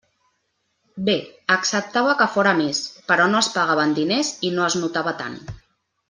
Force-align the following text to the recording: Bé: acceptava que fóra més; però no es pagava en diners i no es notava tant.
Bé: 1.09 1.15
acceptava 1.55 2.15
que 2.21 2.27
fóra 2.37 2.53
més; 2.61 2.79
però 3.11 3.27
no 3.33 3.43
es 3.47 3.53
pagava 3.59 3.85
en 3.89 3.93
diners 4.03 4.31
i 4.51 4.55
no 4.57 4.65
es 4.73 4.79
notava 4.85 5.13
tant. 5.25 5.37